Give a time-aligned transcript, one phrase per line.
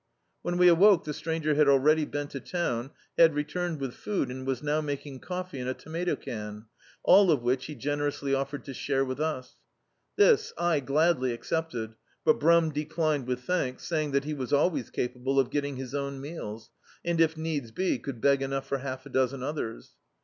[0.41, 4.47] When we awoke the stranger had already been to town, had returned with food, and
[4.47, 6.65] was now making coffee in a tomato can,
[7.03, 9.57] all of which he generously offered to share with us.
[10.15, 11.93] This I gladly accepted,
[12.25, 16.19] but Brum declined with thanks, saying diat he was always capable of getting his own
[16.19, 16.71] meals,
[17.05, 19.91] and if needs be, could beg enough for half a dozen others.